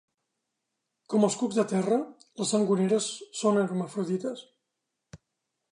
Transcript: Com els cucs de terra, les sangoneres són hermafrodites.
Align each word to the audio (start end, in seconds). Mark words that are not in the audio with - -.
Com 1.13 1.27
els 1.27 1.35
cucs 1.41 1.59
de 1.59 1.65
terra, 1.73 1.99
les 2.41 2.53
sangoneres 2.55 3.11
són 3.43 3.63
hermafrodites. 3.67 4.43